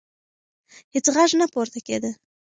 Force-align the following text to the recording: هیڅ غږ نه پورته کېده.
هیڅ 0.93 1.05
غږ 1.15 1.31
نه 1.39 1.45
پورته 1.53 1.79
کېده. 1.87 2.11